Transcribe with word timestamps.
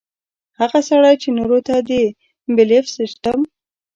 هغه 0.59 0.79
سړے 0.89 1.13
چې 1.21 1.29
نورو 1.37 1.59
ته 1.67 1.75
د 1.89 1.91
بيليف 2.55 2.85
سسټم 2.97 3.39